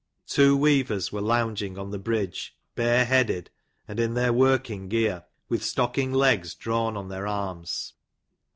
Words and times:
Two 0.25 0.57
weavers 0.57 1.11
were 1.11 1.21
lounging 1.21 1.77
on 1.77 1.91
the 1.91 1.99
bridge, 1.99 2.57
bareheaded, 2.73 3.51
and 3.87 3.99
in 3.99 4.15
their 4.15 4.33
working 4.33 4.89
gear, 4.89 5.25
with 5.47 5.63
stocking 5.63 6.11
legs 6.11 6.55
drawn 6.55 6.97
on' 6.97 7.07
their 7.09 7.27
arms. 7.27 7.93